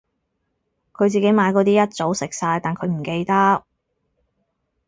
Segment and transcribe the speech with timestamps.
[0.93, 3.63] 佢自己買嗰啲一早食晒但佢唔記得